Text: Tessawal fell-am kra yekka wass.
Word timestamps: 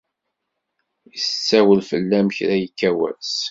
Tessawal 1.21 1.81
fell-am 1.89 2.27
kra 2.35 2.55
yekka 2.61 2.91
wass. 2.97 3.33